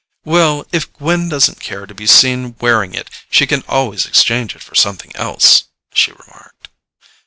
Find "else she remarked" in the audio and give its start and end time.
5.15-6.69